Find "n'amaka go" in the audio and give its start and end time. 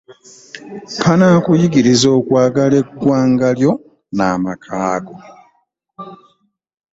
4.17-5.15